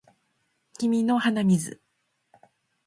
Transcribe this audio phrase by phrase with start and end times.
[0.79, 1.79] 君の鼻水